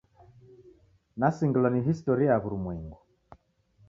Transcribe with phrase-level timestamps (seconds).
[1.19, 2.97] Nasingilwa ni historia ya w'urumwengu.